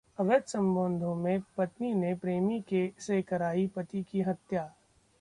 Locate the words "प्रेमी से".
2.15-3.21